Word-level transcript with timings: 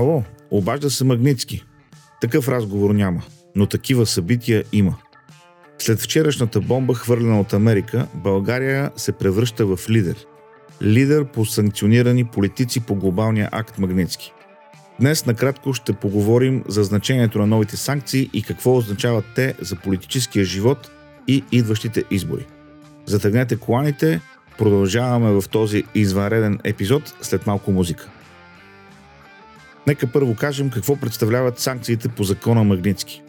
Ало, 0.00 0.24
обажда 0.50 0.90
се 0.90 1.04
Магницки. 1.04 1.64
Такъв 2.20 2.48
разговор 2.48 2.90
няма, 2.90 3.22
но 3.56 3.66
такива 3.66 4.06
събития 4.06 4.64
има. 4.72 4.96
След 5.78 6.00
вчерашната 6.00 6.60
бомба, 6.60 6.94
хвърлена 6.94 7.40
от 7.40 7.52
Америка, 7.52 8.06
България 8.14 8.90
се 8.96 9.12
превръща 9.12 9.66
в 9.66 9.90
лидер. 9.90 10.26
Лидер 10.82 11.24
по 11.24 11.46
санкционирани 11.46 12.24
политици 12.24 12.80
по 12.80 12.94
глобалния 12.94 13.48
акт 13.52 13.78
Магницки. 13.78 14.32
Днес 15.00 15.26
накратко 15.26 15.72
ще 15.72 15.92
поговорим 15.92 16.64
за 16.68 16.84
значението 16.84 17.38
на 17.38 17.46
новите 17.46 17.76
санкции 17.76 18.30
и 18.32 18.42
какво 18.42 18.76
означават 18.76 19.24
те 19.34 19.54
за 19.60 19.76
политическия 19.76 20.44
живот 20.44 20.90
и 21.28 21.44
идващите 21.52 22.04
избори. 22.10 22.46
Затъгнете 23.06 23.56
коланите, 23.56 24.20
продължаваме 24.58 25.40
в 25.40 25.48
този 25.50 25.84
извънреден 25.94 26.58
епизод 26.64 27.14
след 27.22 27.46
малко 27.46 27.72
музика. 27.72 28.10
Нека 29.90 30.06
първо 30.06 30.34
кажем 30.34 30.70
какво 30.70 30.96
представляват 30.96 31.58
санкциите 31.58 32.08
по 32.08 32.24
закона 32.24 32.64
Магницки. 32.64 33.22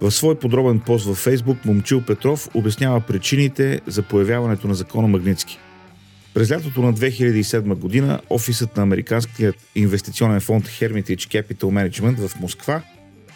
В 0.00 0.10
свой 0.10 0.38
подробен 0.38 0.80
пост 0.80 1.06
във 1.06 1.16
Фейсбук 1.16 1.64
Момчил 1.64 2.02
Петров 2.02 2.48
обяснява 2.54 3.00
причините 3.00 3.80
за 3.86 4.02
появяването 4.02 4.68
на 4.68 4.74
закона 4.74 5.08
Магницки. 5.08 5.58
През 6.34 6.50
лятото 6.50 6.82
на 6.82 6.94
2007 6.94 7.74
година 7.74 8.20
офисът 8.30 8.76
на 8.76 8.82
американският 8.82 9.56
инвестиционен 9.74 10.40
фонд 10.40 10.66
Hermitage 10.66 11.14
Capital 11.14 11.64
Management 11.64 12.28
в 12.28 12.40
Москва 12.40 12.82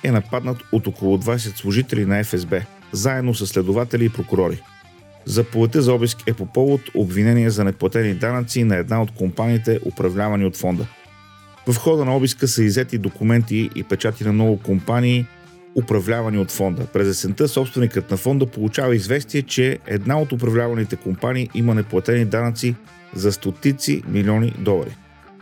е 0.02 0.10
нападнат 0.10 0.58
от 0.72 0.86
около 0.86 1.18
20 1.18 1.36
служители 1.56 2.06
на 2.06 2.24
ФСБ, 2.24 2.60
заедно 2.92 3.34
с 3.34 3.46
следователи 3.46 4.04
и 4.04 4.08
прокурори. 4.08 4.60
Заповедта 5.24 5.82
за 5.82 5.92
обиск 5.92 6.18
е 6.26 6.34
по 6.34 6.46
повод 6.46 6.80
обвинение 6.94 7.50
за 7.50 7.64
неплатени 7.64 8.14
данъци 8.14 8.64
на 8.64 8.76
една 8.76 9.02
от 9.02 9.10
компаниите, 9.10 9.80
управлявани 9.84 10.44
от 10.44 10.56
фонда– 10.56 10.86
в 11.66 11.76
хода 11.76 12.04
на 12.04 12.16
обиска 12.16 12.48
са 12.48 12.64
иззети 12.64 12.98
документи 12.98 13.70
и 13.74 13.82
печати 13.82 14.24
на 14.24 14.32
много 14.32 14.58
компании, 14.58 15.26
управлявани 15.74 16.38
от 16.38 16.50
фонда. 16.50 16.86
През 16.86 17.08
есента 17.08 17.48
собственикът 17.48 18.10
на 18.10 18.16
фонда 18.16 18.46
получава 18.46 18.96
известие, 18.96 19.42
че 19.42 19.78
една 19.86 20.20
от 20.20 20.32
управляваните 20.32 20.96
компании 20.96 21.48
има 21.54 21.74
неплатени 21.74 22.24
данъци 22.24 22.74
за 23.14 23.32
стотици 23.32 24.02
милиони 24.08 24.52
долари. 24.58 24.96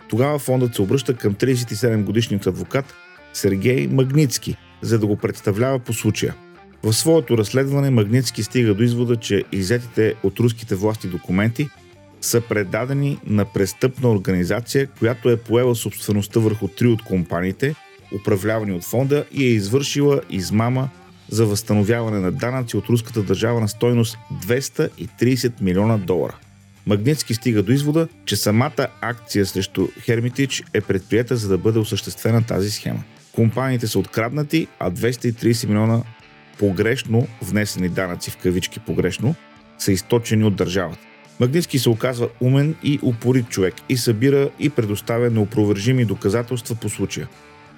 Тогава 0.08 0.38
фондът 0.38 0.74
се 0.74 0.82
обръща 0.82 1.16
към 1.16 1.34
37 1.34 2.04
годишният 2.04 2.46
адвокат 2.46 2.94
Сергей 3.32 3.86
Магницки, 3.86 4.56
за 4.82 4.98
да 4.98 5.06
го 5.06 5.16
представлява 5.16 5.78
по 5.78 5.92
случая. 5.92 6.34
В 6.82 6.92
своето 6.92 7.38
разследване 7.38 7.90
Магницки 7.90 8.42
стига 8.42 8.74
до 8.74 8.82
извода, 8.82 9.16
че 9.16 9.44
иззетите 9.52 10.14
от 10.22 10.40
руските 10.40 10.74
власти 10.74 11.08
документи– 11.08 11.68
са 12.22 12.40
предадени 12.40 13.18
на 13.26 13.44
престъпна 13.44 14.10
организация, 14.10 14.86
която 14.98 15.30
е 15.30 15.36
поела 15.36 15.74
собствеността 15.74 16.40
върху 16.40 16.68
три 16.68 16.86
от 16.86 17.02
компаниите, 17.02 17.74
управлявани 18.20 18.72
от 18.72 18.84
фонда 18.84 19.24
и 19.32 19.44
е 19.44 19.48
извършила 19.48 20.20
измама 20.30 20.88
за 21.28 21.46
възстановяване 21.46 22.20
на 22.20 22.32
данъци 22.32 22.76
от 22.76 22.88
руската 22.88 23.22
държава 23.22 23.60
на 23.60 23.68
стойност 23.68 24.18
230 24.46 25.52
милиона 25.60 25.98
долара. 25.98 26.36
Магнитски 26.86 27.34
стига 27.34 27.62
до 27.62 27.72
извода, 27.72 28.08
че 28.24 28.36
самата 28.36 28.86
акция 29.00 29.46
срещу 29.46 29.88
Хермитич 30.00 30.62
е 30.74 30.80
предприята 30.80 31.36
за 31.36 31.48
да 31.48 31.58
бъде 31.58 31.78
осъществена 31.78 32.42
тази 32.42 32.70
схема. 32.70 33.02
Компаниите 33.32 33.86
са 33.86 33.98
откраднати, 33.98 34.66
а 34.78 34.90
230 34.90 35.66
милиона 35.66 36.02
погрешно 36.58 37.26
внесени 37.42 37.88
данъци 37.88 38.30
в 38.30 38.36
кавички 38.36 38.80
погрешно 38.80 39.34
са 39.78 39.92
източени 39.92 40.44
от 40.44 40.56
държавата. 40.56 41.11
Магнитски 41.40 41.78
се 41.78 41.88
оказва 41.88 42.28
умен 42.40 42.74
и 42.82 42.98
упорит 43.02 43.48
човек 43.48 43.74
и 43.88 43.96
събира 43.96 44.50
и 44.58 44.70
предоставя 44.70 45.30
неопровержими 45.30 46.04
доказателства 46.04 46.74
по 46.74 46.88
случая. 46.88 47.28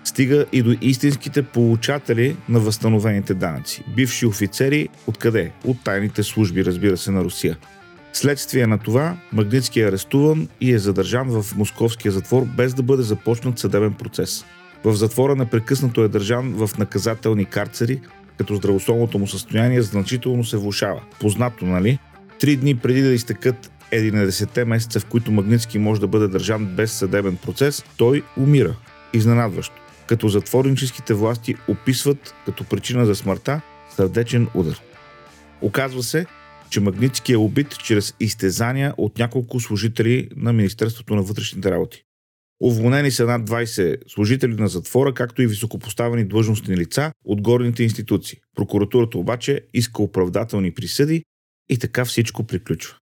Стига 0.04 0.46
и 0.52 0.62
до 0.62 0.76
истинските 0.80 1.42
получатели 1.42 2.36
на 2.48 2.60
възстановените 2.60 3.34
данъци. 3.34 3.84
Бивши 3.96 4.26
офицери, 4.26 4.88
откъде? 5.06 5.52
От 5.64 5.84
тайните 5.84 6.22
служби, 6.22 6.64
разбира 6.64 6.96
се, 6.96 7.10
на 7.10 7.24
Русия. 7.24 7.56
Следствие 8.12 8.66
на 8.66 8.78
това, 8.78 9.16
Магнитски 9.32 9.80
е 9.80 9.88
арестуван 9.88 10.48
и 10.60 10.72
е 10.72 10.78
задържан 10.78 11.42
в 11.42 11.56
московския 11.56 12.12
затвор 12.12 12.44
без 12.56 12.74
да 12.74 12.82
бъде 12.82 13.02
започнат 13.02 13.58
съдебен 13.58 13.92
процес. 13.92 14.44
В 14.84 14.94
затвора 14.94 15.36
непрекъснато 15.36 16.04
е 16.04 16.08
държан 16.08 16.52
в 16.52 16.78
наказателни 16.78 17.44
карцери, 17.44 18.00
като 18.38 18.54
здравословното 18.54 19.18
му 19.18 19.26
състояние 19.26 19.82
значително 19.82 20.44
се 20.44 20.56
влушава. 20.56 21.00
Познато, 21.20 21.66
нали? 21.66 21.98
Три 22.44 22.56
дни 22.56 22.76
преди 22.76 23.02
да 23.02 23.12
изтекат 23.12 23.72
11-те 23.92 24.64
месеца, 24.64 25.00
в 25.00 25.06
които 25.06 25.32
Магнитски 25.32 25.78
може 25.78 26.00
да 26.00 26.06
бъде 26.06 26.28
държан 26.28 26.66
без 26.66 26.92
съдебен 26.92 27.36
процес, 27.36 27.84
той 27.96 28.22
умира. 28.36 28.76
Изненадващо. 29.14 29.74
Като 30.06 30.28
затворническите 30.28 31.14
власти 31.14 31.54
описват 31.68 32.34
като 32.46 32.64
причина 32.64 33.06
за 33.06 33.14
смъртта 33.14 33.60
сърдечен 33.96 34.48
удар. 34.54 34.80
Оказва 35.62 36.02
се, 36.02 36.26
че 36.70 36.80
Магнитски 36.80 37.32
е 37.32 37.36
убит 37.36 37.78
чрез 37.78 38.14
изтезания 38.20 38.94
от 38.96 39.18
няколко 39.18 39.60
служители 39.60 40.28
на 40.36 40.52
Министерството 40.52 41.14
на 41.14 41.22
вътрешните 41.22 41.70
работи. 41.70 42.02
Уволнени 42.60 43.10
са 43.10 43.26
над 43.26 43.50
20 43.50 43.96
служители 44.08 44.54
на 44.54 44.68
затвора, 44.68 45.14
както 45.14 45.42
и 45.42 45.46
високопоставени 45.46 46.24
длъжностни 46.24 46.76
лица 46.76 47.12
от 47.24 47.42
горните 47.42 47.82
институции. 47.82 48.38
Прокуратурата 48.56 49.18
обаче 49.18 49.60
иска 49.74 50.02
оправдателни 50.02 50.74
присъди 50.74 51.24
и 51.68 51.78
така 51.78 52.04
всичко 52.04 52.44
приключва. 52.44 52.96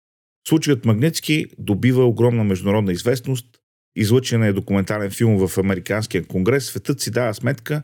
Случаят 0.47 0.85
Магнитски 0.85 1.45
добива 1.57 2.05
огромна 2.05 2.43
международна 2.43 2.91
известност, 2.91 3.47
излъчен 3.95 4.43
е 4.43 4.53
документален 4.53 5.11
филм 5.11 5.47
в 5.47 5.57
Американския 5.57 6.25
конгрес, 6.25 6.65
светът 6.65 7.01
си 7.01 7.11
дава 7.11 7.33
сметка, 7.33 7.83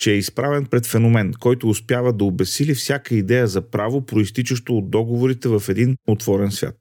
че 0.00 0.12
е 0.12 0.16
изправен 0.16 0.66
пред 0.66 0.86
феномен, 0.86 1.34
който 1.40 1.68
успява 1.68 2.12
да 2.12 2.24
обесили 2.24 2.74
всяка 2.74 3.14
идея 3.14 3.46
за 3.46 3.70
право, 3.70 4.06
проистичащо 4.06 4.76
от 4.76 4.90
договорите 4.90 5.48
в 5.48 5.62
един 5.68 5.96
отворен 6.08 6.50
свят. 6.50 6.76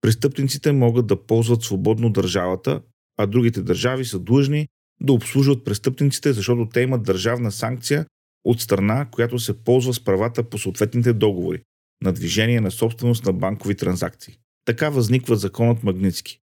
Престъпниците 0.00 0.72
могат 0.72 1.06
да 1.06 1.26
ползват 1.26 1.62
свободно 1.62 2.10
държавата, 2.10 2.80
а 3.16 3.26
другите 3.26 3.62
държави 3.62 4.04
са 4.04 4.18
длъжни 4.18 4.68
да 5.02 5.12
обслужват 5.12 5.64
престъпниците, 5.64 6.32
защото 6.32 6.68
те 6.68 6.80
имат 6.80 7.02
държавна 7.02 7.52
санкция 7.52 8.06
от 8.44 8.60
страна, 8.60 9.08
която 9.10 9.38
се 9.38 9.64
ползва 9.64 9.94
с 9.94 10.04
правата 10.04 10.42
по 10.42 10.58
съответните 10.58 11.12
договори 11.12 11.62
на 12.04 12.12
движение 12.12 12.60
на 12.60 12.70
собственост 12.70 13.24
на 13.26 13.32
банкови 13.32 13.74
транзакции. 13.74 14.38
Така 14.64 14.88
възниква 14.88 15.36
законът 15.36 15.82
Магницки. 15.82 16.38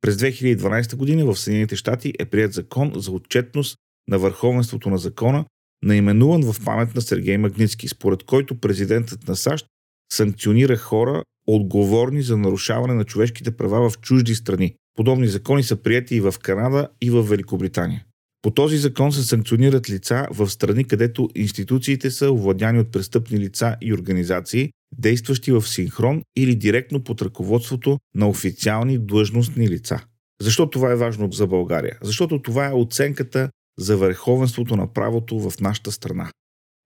През 0.00 0.16
2012 0.16 0.96
година 0.96 1.24
в 1.24 1.36
Съединените 1.36 1.76
щати 1.76 2.12
е 2.18 2.24
прият 2.24 2.52
закон 2.52 2.92
за 2.96 3.12
отчетност 3.12 3.76
на 4.08 4.18
върховенството 4.18 4.90
на 4.90 4.98
закона, 4.98 5.44
наименуван 5.84 6.52
в 6.52 6.64
памет 6.64 6.94
на 6.94 7.00
Сергей 7.00 7.38
Магницки, 7.38 7.88
според 7.88 8.22
който 8.22 8.60
президентът 8.60 9.28
на 9.28 9.36
САЩ 9.36 9.66
санкционира 10.12 10.76
хора, 10.76 11.22
отговорни 11.46 12.22
за 12.22 12.36
нарушаване 12.36 12.94
на 12.94 13.04
човешките 13.04 13.56
права 13.56 13.90
в 13.90 13.98
чужди 13.98 14.34
страни. 14.34 14.74
Подобни 14.94 15.28
закони 15.28 15.62
са 15.62 15.76
прияти 15.76 16.16
и 16.16 16.20
в 16.20 16.34
Канада, 16.42 16.88
и 17.00 17.10
в 17.10 17.22
Великобритания. 17.22 18.04
По 18.42 18.50
този 18.50 18.76
закон 18.76 19.12
се 19.12 19.22
санкционират 19.22 19.90
лица 19.90 20.26
в 20.30 20.50
страни, 20.50 20.84
където 20.84 21.28
институциите 21.34 22.10
са 22.10 22.30
овладяни 22.30 22.80
от 22.80 22.92
престъпни 22.92 23.38
лица 23.38 23.76
и 23.80 23.94
организации, 23.94 24.70
действащи 24.92 25.52
в 25.52 25.62
синхрон 25.62 26.22
или 26.36 26.54
директно 26.54 27.04
под 27.04 27.22
ръководството 27.22 27.98
на 28.14 28.28
официални 28.28 28.98
длъжностни 28.98 29.68
лица. 29.68 30.00
Защо 30.40 30.70
това 30.70 30.92
е 30.92 30.96
важно 30.96 31.32
за 31.32 31.46
България? 31.46 31.98
Защото 32.02 32.42
това 32.42 32.66
е 32.66 32.74
оценката 32.74 33.50
за 33.78 33.96
върховенството 33.96 34.76
на 34.76 34.92
правото 34.92 35.50
в 35.50 35.60
нашата 35.60 35.92
страна. 35.92 36.30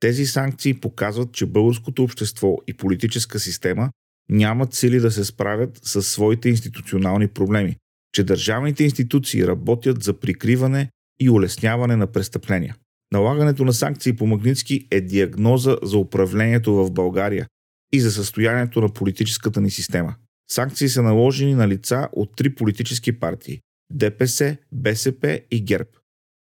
Тези 0.01 0.27
санкции 0.27 0.75
показват, 0.75 1.33
че 1.33 1.47
българското 1.47 2.03
общество 2.03 2.57
и 2.67 2.75
политическа 2.75 3.39
система 3.39 3.91
нямат 4.29 4.75
сили 4.75 5.01
да 5.01 5.11
се 5.11 5.25
справят 5.25 5.81
с 5.83 6.03
своите 6.03 6.49
институционални 6.49 7.29
проблеми, 7.29 7.77
че 8.13 8.25
държавните 8.25 8.85
институции 8.85 9.47
работят 9.47 10.03
за 10.03 10.21
прикриване 10.21 10.91
и 11.21 11.31
улесняване 11.31 11.97
на 11.97 12.07
престъпления. 12.07 12.77
Налагането 13.13 13.65
на 13.65 13.73
санкции 13.73 14.17
по 14.17 14.27
Магнитски 14.27 14.87
е 14.91 15.01
диагноза 15.01 15.77
за 15.83 15.99
управлението 15.99 16.75
в 16.75 16.91
България 16.91 17.47
и 17.93 18.01
за 18.01 18.13
състоянието 18.13 18.81
на 18.81 18.89
политическата 18.89 19.61
ни 19.61 19.71
система. 19.71 20.15
Санкции 20.51 20.89
са 20.89 21.03
наложени 21.03 21.55
на 21.55 21.69
лица 21.69 22.09
от 22.13 22.37
три 22.37 22.55
политически 22.55 23.13
партии– 23.13 23.61
ДПС, 23.93 24.57
БСП 24.73 25.41
и 25.51 25.65
ГЕРБ. 25.65 25.91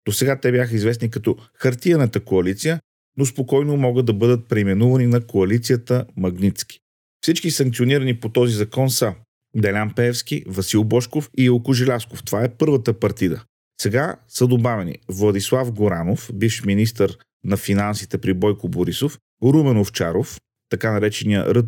До 0.07 0.13
сега 0.13 0.41
те 0.41 0.53
бяха 0.53 0.77
известни 0.77 1.11
като 1.11 1.37
хартияната 1.55 2.21
коалиция, 2.21 2.81
но 3.17 3.27
спокойно 3.27 3.77
могат 3.77 4.07
да 4.07 4.13
бъдат 4.13 4.49
преименувани 4.49 5.07
на 5.07 5.27
коалицията 5.27 6.07
Магнитски. 6.17 6.81
Всички 7.23 7.51
санкционирани 7.51 8.21
по 8.21 8.29
този 8.29 8.55
закон 8.55 8.91
са 8.91 9.15
Делян 9.57 9.95
Пеевски, 9.95 10.45
Васил 10.47 10.85
Бошков 10.85 11.31
и 11.39 11.45
Илко 11.45 11.73
Жилясков. 11.73 12.23
Това 12.23 12.45
е 12.45 12.55
първата 12.55 12.93
партида. 13.01 13.45
Сега 13.81 14.17
са 14.29 14.47
добавени 14.47 14.99
Владислав 15.09 15.73
Горанов, 15.73 16.31
бивш 16.35 16.65
министър 16.65 17.19
на 17.45 17.57
финансите 17.57 18.19
при 18.19 18.35
Бойко 18.35 18.69
Борисов, 18.69 19.19
Румен 19.43 19.79
Овчаров, 19.79 20.39
така 20.69 20.93
наречения 20.93 21.55
Ръд. 21.55 21.67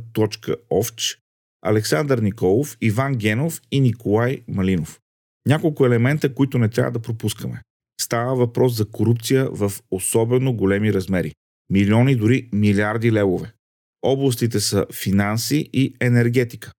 Овч, 0.71 1.19
Александър 1.63 2.19
Николов, 2.19 2.77
Иван 2.81 3.15
Генов 3.15 3.61
и 3.71 3.81
Николай 3.81 4.43
Малинов. 4.49 5.01
Няколко 5.47 5.87
елемента, 5.87 6.35
които 6.35 6.59
не 6.59 6.69
трябва 6.69 6.91
да 6.91 6.99
пропускаме. 6.99 7.63
става 8.01 8.37
въпрос 8.37 8.77
за 8.77 8.91
корупция 8.91 9.49
в 9.51 9.73
особено 9.91 10.53
големи 10.53 10.93
размери. 10.93 11.33
Милиони, 11.71 12.17
дори 12.17 12.49
милиарди 12.53 13.13
левове. 13.13 13.53
Областите 14.03 14.61
са 14.61 14.87
финанси 14.93 15.71
и 15.73 15.95
енергетика. 16.01 16.73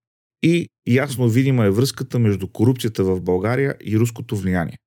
И 0.44 0.68
ясно 0.88 1.30
видима 1.30 1.66
е 1.66 1.69
връзката 1.69 2.19
между 2.19 2.48
корупцията 2.48 3.04
в 3.04 3.21
България 3.21 3.75
и 3.86 4.00
руското 4.00 4.36
влияние. 4.36 4.77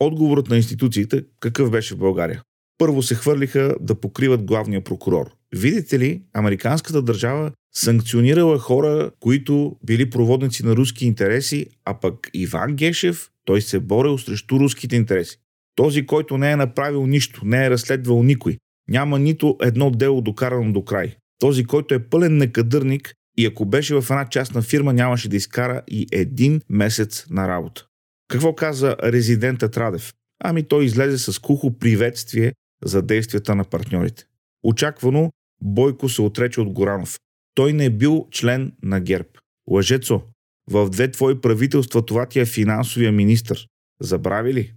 Отговорът 0.00 0.48
на 0.48 0.56
институциите 0.56 1.24
какъв 1.40 1.70
беше 1.70 1.94
в 1.94 1.98
България? 1.98 2.42
Първо 2.78 3.02
се 3.02 3.14
хвърлиха 3.14 3.76
да 3.80 4.00
покриват 4.00 4.44
главния 4.44 4.84
прокурор. 4.84 5.39
Видите 5.56 5.98
ли, 5.98 6.22
американската 6.34 7.02
държава 7.02 7.52
санкционирала 7.74 8.58
хора, 8.58 9.10
които 9.20 9.76
били 9.86 10.10
проводници 10.10 10.66
на 10.66 10.76
руски 10.76 11.06
интереси, 11.06 11.66
а 11.84 12.00
пък 12.00 12.30
Иван 12.34 12.76
Гешев, 12.76 13.30
той 13.44 13.62
се 13.62 13.80
борел 13.80 14.18
срещу 14.18 14.60
руските 14.60 14.96
интереси. 14.96 15.38
Този, 15.76 16.06
който 16.06 16.38
не 16.38 16.52
е 16.52 16.56
направил 16.56 17.06
нищо, 17.06 17.40
не 17.44 17.66
е 17.66 17.70
разследвал 17.70 18.22
никой, 18.22 18.58
няма 18.88 19.18
нито 19.18 19.56
едно 19.62 19.90
дело 19.90 20.22
докарано 20.22 20.72
до 20.72 20.84
край. 20.84 21.16
Този, 21.38 21.64
който 21.64 21.94
е 21.94 22.08
пълен 22.08 22.36
некадърник 22.36 23.14
и 23.38 23.46
ако 23.46 23.64
беше 23.64 23.94
в 23.94 24.04
една 24.10 24.28
частна 24.28 24.62
фирма, 24.62 24.92
нямаше 24.92 25.28
да 25.28 25.36
изкара 25.36 25.82
и 25.88 26.06
един 26.12 26.60
месец 26.68 27.26
на 27.30 27.48
работа. 27.48 27.86
Какво 28.28 28.54
каза 28.54 28.96
резидентът 29.02 29.76
Радев? 29.76 30.12
Ами 30.44 30.62
той 30.62 30.84
излезе 30.84 31.18
с 31.18 31.38
кухо 31.38 31.78
приветствие 31.78 32.52
за 32.84 33.02
действията 33.02 33.54
на 33.54 33.64
партньорите. 33.64 34.24
Очаквано 34.62 35.30
Бойко 35.62 36.08
се 36.08 36.22
отрече 36.22 36.60
от 36.60 36.72
Горанов. 36.72 37.18
Той 37.54 37.72
не 37.72 37.84
е 37.84 37.90
бил 37.90 38.28
член 38.30 38.72
на 38.82 39.00
ГЕРБ. 39.00 39.28
Лъжецо, 39.70 40.22
в 40.70 40.90
две 40.90 41.10
твои 41.10 41.40
правителства 41.40 42.06
това 42.06 42.26
ти 42.26 42.40
е 42.40 42.46
финансовия 42.46 43.12
министр. 43.12 43.56
Забрави 44.00 44.54
ли? 44.54 44.72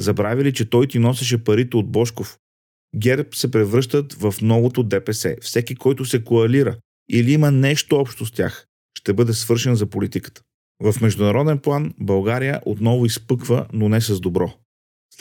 Забрави 0.00 0.44
ли, 0.44 0.52
че 0.52 0.70
той 0.70 0.86
ти 0.86 0.98
носеше 0.98 1.44
парите 1.44 1.76
от 1.76 1.92
Бошков? 1.92 2.38
ГЕРБ 2.96 3.28
се 3.34 3.50
превръщат 3.50 4.12
в 4.12 4.34
новото 4.42 4.82
ДПС. 4.82 5.36
Всеки, 5.40 5.74
който 5.74 6.04
се 6.04 6.24
коалира 6.24 6.76
или 7.10 7.32
има 7.32 7.50
нещо 7.50 7.96
общо 7.96 8.26
с 8.26 8.32
тях, 8.32 8.66
ще 8.98 9.12
бъде 9.12 9.32
свършен 9.32 9.74
за 9.74 9.86
политиката. 9.86 10.42
В 10.82 10.94
международен 11.00 11.58
план 11.58 11.94
България 12.00 12.60
отново 12.66 13.06
изпъква, 13.06 13.66
но 13.72 13.88
не 13.88 14.00
с 14.00 14.20
добро. 14.20 14.54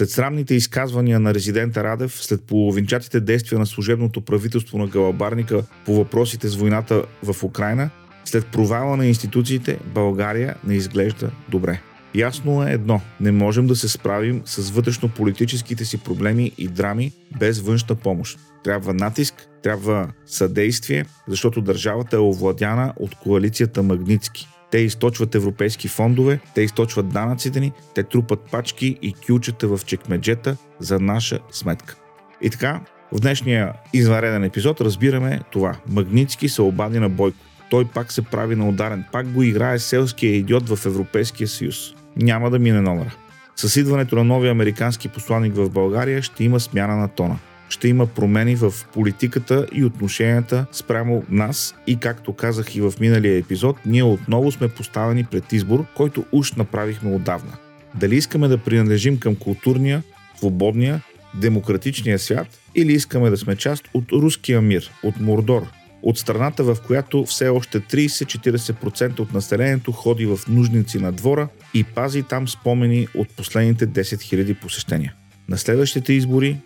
След 0.02 0.10
срамните 0.10 0.56
изказвания 0.56 1.20
на 1.20 1.34
резидента 1.34 1.84
Радев, 1.84 2.24
след 2.24 2.44
половинчатите 2.44 3.20
действия 3.20 3.60
на 3.60 3.66
служебното 3.66 4.22
правителство 4.22 4.78
на 4.78 4.88
Галабарника 4.88 5.64
по 5.86 5.96
въпросите 5.96 6.48
с 6.48 6.56
войната 6.56 7.06
в 7.24 7.44
Украина, 7.44 7.90
след 8.26 8.48
провала 8.48 8.98
на 8.98 9.06
институциите, 9.06 9.80
България 9.94 10.56
не 10.64 10.76
изглежда 10.76 11.32
добре. 11.50 11.82
Ясно 12.16 12.68
е 12.68 12.72
едно– 12.72 13.02
не 13.20 13.32
можем 13.32 13.68
да 13.68 13.76
се 13.76 13.90
справим 13.90 14.42
с 14.46 14.72
вътрешно-политическите 14.72 15.84
си 15.84 15.98
проблеми 15.98 16.52
и 16.58 16.68
драми 16.68 17.12
без 17.40 17.60
външна 17.60 17.96
помощ. 17.96 18.40
Трябва 18.64 18.94
натиск, 18.94 19.48
трябва 19.64 20.08
съдействие, 20.26 21.06
защото 21.28 21.62
държавата 21.62 22.16
е 22.16 22.20
овладяна 22.20 22.94
от 23.00 23.16
коалицията 23.16 23.84
Магницки. 23.84 24.48
Те 24.72 24.78
източват 24.78 25.36
европейски 25.36 25.88
фондове, 25.88 26.40
те 26.56 26.62
източват 26.62 27.10
данъците 27.10 27.60
ни, 27.60 27.72
те 27.96 28.04
трупат 28.04 28.40
пачки 28.52 28.98
и 29.02 29.14
кючета 29.14 29.68
в 29.68 29.80
чекмеджета 29.86 30.58
за 30.80 31.00
наша 31.00 31.40
сметка. 31.52 31.96
И 32.42 32.50
така, 32.50 32.82
в 33.12 33.20
днешния 33.20 33.74
извънреден 33.94 34.44
епизод 34.44 34.82
разбираме 34.82 35.42
това. 35.52 35.76
Магницки 35.88 36.50
се 36.50 36.62
обади 36.62 37.00
на 37.00 37.10
Бойко. 37.10 37.38
Той 37.70 37.86
пак 37.86 38.12
се 38.12 38.22
прави 38.22 38.56
на 38.56 38.70
ударен, 38.70 39.04
пак 39.12 39.32
го 39.32 39.44
играе 39.44 39.80
селския 39.80 40.36
идиот 40.36 40.70
в 40.70 40.86
Европейския 40.86 41.48
съюз. 41.48 41.94
Няма 42.16 42.50
да 42.50 42.60
мине 42.60 42.82
номера. 42.82 43.16
С 43.56 43.76
идването 43.76 44.16
на 44.16 44.24
новия 44.24 44.52
американски 44.52 45.08
посланник 45.08 45.56
в 45.56 45.70
България 45.70 46.22
ще 46.22 46.44
има 46.44 46.60
смяна 46.60 46.96
на 46.96 47.08
тона– 47.08 47.40
ще 47.72 47.88
има 47.88 48.08
промени 48.08 48.56
в 48.56 48.74
политиката 48.94 49.68
и 49.72 49.86
отношенията 49.86 50.66
спрямо 50.72 51.24
нас 51.30 51.76
и 51.88 51.96
както 51.96 52.34
казах 52.34 52.76
и 52.76 52.82
в 52.82 52.94
миналия 53.00 53.38
епизод, 53.38 53.78
ние 53.86 54.04
отново 54.04 54.52
сме 54.52 54.68
поставени 54.68 55.24
пред 55.24 55.54
избор, 55.54 55.86
който 55.96 56.26
уж 56.32 56.54
направихме 56.54 57.16
отдавна. 57.16 57.52
Дали 57.96 58.16
искаме 58.16 58.48
да 58.48 58.58
принадлежим 58.58 59.20
към 59.20 59.36
културния, 59.36 60.04
свободния, 60.38 61.02
демократичния 61.42 62.20
свят 62.20 62.48
или 62.76 62.94
искаме 62.94 63.30
да 63.30 63.38
сме 63.38 63.56
част 63.56 63.84
от 63.94 64.12
руския 64.12 64.62
мир, 64.62 64.92
от 65.04 65.20
Мордор, 65.20 65.68
от 66.04 66.18
страната, 66.18 66.64
в 66.64 66.78
която 66.88 67.26
все 67.26 67.50
още 67.50 67.80
30-40% 67.80 69.20
от 69.20 69.34
населението 69.34 69.92
ходи 69.92 70.26
в 70.26 70.40
нужници 70.48 71.00
на 71.00 71.12
двора 71.12 71.48
и 71.74 71.84
пази 71.84 72.24
там 72.24 72.48
спомени 72.48 73.08
от 73.16 73.28
последните 73.38 73.88
10 73.88 74.02
000 74.02 74.60
посещения. 74.60 75.14
На 75.50 75.58
следващите 75.58 76.14
избори 76.14 76.58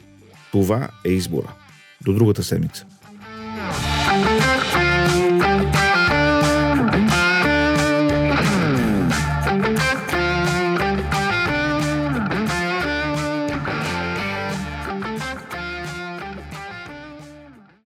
това 0.56 0.90
е 1.06 1.10
избора. 1.10 1.54
До 2.06 2.14
другата 2.14 2.44
седмица. 2.44 2.86